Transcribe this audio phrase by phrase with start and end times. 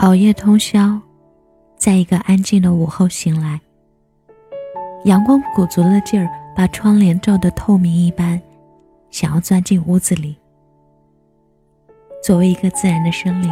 [0.00, 0.98] 熬夜通宵，
[1.76, 3.60] 在一个安静的午后醒来，
[5.04, 6.26] 阳光鼓足了劲儿，
[6.56, 8.40] 把窗帘照得透明一般，
[9.10, 10.34] 想要钻进屋子里。
[12.24, 13.50] 作为一个自然的生灵，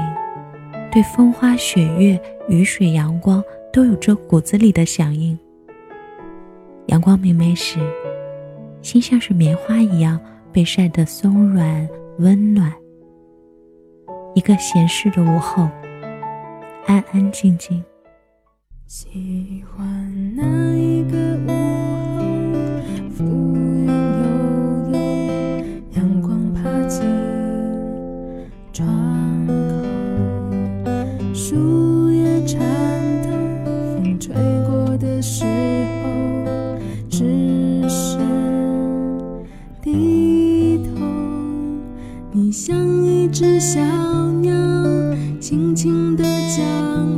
[0.90, 2.18] 对风花雪月、
[2.48, 5.38] 雨水阳光都有着骨子里的响应。
[6.86, 7.78] 阳光明媚时，
[8.80, 10.18] 心像是棉花一样
[10.50, 11.86] 被晒得松软
[12.20, 12.72] 温暖。
[14.34, 15.68] 一个闲适的午后。
[16.86, 17.82] 安安静静。
[18.86, 21.48] 喜欢那一个午
[22.16, 22.22] 后，
[23.14, 23.92] 浮云悠
[24.92, 24.96] 悠，
[25.94, 27.04] 阳光爬进
[28.72, 28.86] 窗
[29.46, 29.52] 口，
[31.34, 32.58] 树叶颤
[33.22, 33.28] 抖，
[33.64, 34.34] 风吹
[34.66, 35.44] 过的时
[36.02, 36.78] 候，
[37.10, 38.16] 只是
[39.82, 40.90] 低头，
[42.32, 43.80] 你像一只小
[44.40, 44.54] 鸟，
[45.38, 46.27] 轻轻地。
[46.48, 47.17] 将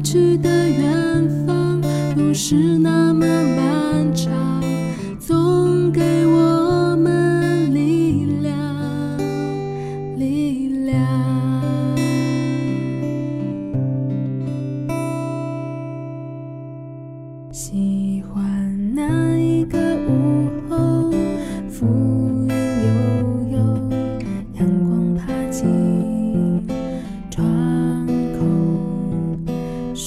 [0.00, 1.80] 去的远方，
[2.14, 3.67] 总是那么美。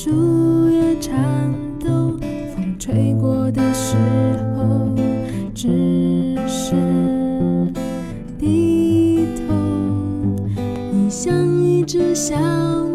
[0.04, 2.18] 树叶颤抖，
[2.56, 3.96] 风吹过的时
[4.58, 4.96] 候，
[5.54, 6.74] 只是
[8.40, 9.54] 低头。
[10.92, 11.32] 你像
[11.64, 12.36] 一只小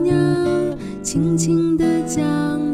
[0.03, 0.17] 鸟，
[1.01, 2.66] 轻轻地降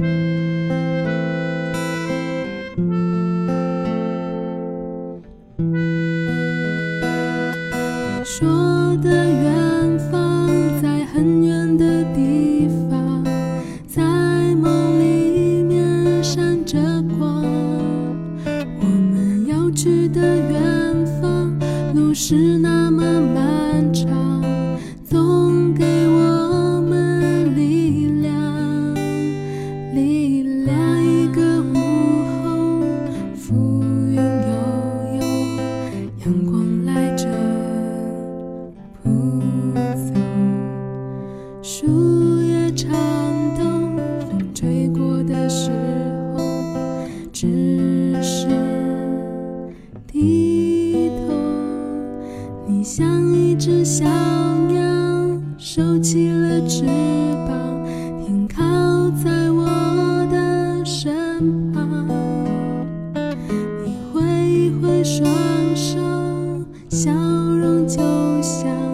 [0.00, 0.06] 你
[8.24, 10.48] 说的远方，
[10.80, 13.22] 在很远的地方，
[13.86, 14.02] 在
[14.54, 16.78] 梦里面闪着
[17.18, 17.44] 光。
[18.80, 21.52] 我们要去的远方，
[21.94, 23.89] 路是那么漫长
[39.02, 39.08] 不
[39.74, 40.14] 走，
[41.62, 42.90] 树叶颤
[43.56, 43.64] 抖，
[44.28, 45.70] 风吹过的时
[46.36, 46.42] 候，
[47.32, 48.48] 只是
[50.06, 51.34] 低头。
[52.66, 54.04] 你像一只小
[54.68, 54.80] 鸟，
[55.58, 56.84] 收起了翅
[57.46, 57.84] 膀，
[58.24, 58.62] 停靠
[59.22, 59.64] 在我
[60.30, 62.06] 的身旁。
[63.84, 65.24] 你挥一挥双
[65.74, 65.98] 手，
[66.88, 67.98] 笑容就
[68.42, 68.89] 像。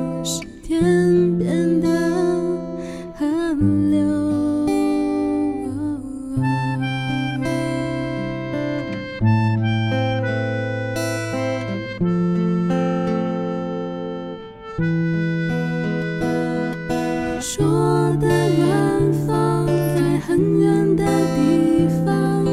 [17.56, 22.44] 说的远方，在很远的地方，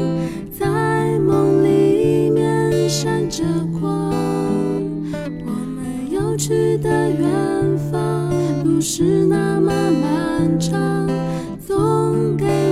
[0.58, 3.44] 在梦里面闪着
[3.78, 4.14] 光。
[5.44, 7.28] 我们要去的远
[7.92, 9.70] 方，不是那么
[10.00, 11.06] 漫长，
[11.66, 12.63] 总给。